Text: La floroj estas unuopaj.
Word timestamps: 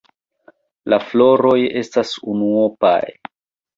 La 0.93 0.99
floroj 1.11 1.53
estas 1.85 2.15
unuopaj. 2.33 2.99